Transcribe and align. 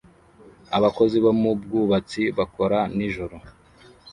Abakozi 0.77 1.17
bo 1.23 1.31
mu 1.41 1.51
bwubatsi 1.61 2.21
bakora 2.37 2.79
nijoro 2.95 3.35